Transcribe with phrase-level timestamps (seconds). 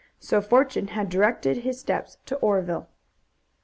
[0.19, 2.87] So fortune had directed his steps to Oreville.